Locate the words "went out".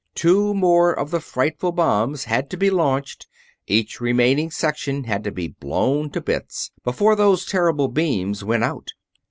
8.43-8.93